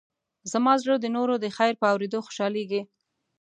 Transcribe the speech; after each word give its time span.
زما 0.51 0.73
زړه 0.81 0.95
د 0.99 1.05
نورو 1.15 1.35
د 1.43 1.45
خیر 1.57 1.73
په 1.81 1.85
اورېدو 1.91 2.19
خوشحالېږي. 2.25 2.81